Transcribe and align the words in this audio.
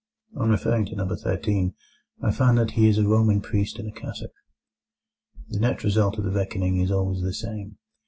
On 0.35 0.49
referring 0.49 0.85
to 0.87 0.95
No. 0.95 1.15
13, 1.15 1.75
I 2.23 2.31
find 2.31 2.57
that 2.57 2.71
he 2.71 2.87
is 2.87 2.97
a 2.97 3.07
Roman 3.07 3.39
priest 3.39 3.77
in 3.77 3.87
a 3.87 3.91
cassock. 3.91 4.31
The 5.49 5.59
net 5.59 5.83
result 5.83 6.17
of 6.17 6.23
the 6.23 6.31
reckoning 6.31 6.79
is 6.79 6.89
always 6.89 7.21
the 7.21 7.35
same. 7.35 7.77